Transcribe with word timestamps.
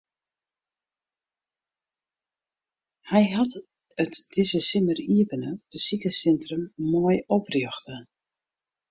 Hy 3.09 3.23
hat 3.33 3.53
it 4.03 4.15
dizze 4.31 4.61
simmer 4.69 4.99
iepene 5.15 5.51
besikerssintrum 5.71 6.63
mei 6.91 7.17
oprjochte. 7.37 7.95